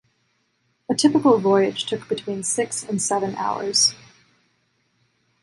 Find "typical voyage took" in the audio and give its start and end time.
0.95-2.09